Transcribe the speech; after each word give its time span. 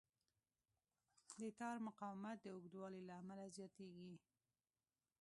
د 1.39 1.41
تار 1.59 1.77
مقاومت 1.87 2.37
د 2.41 2.45
اوږدوالي 2.53 3.01
له 3.09 3.13
امله 3.21 3.43
زیاتېږي. 3.55 4.13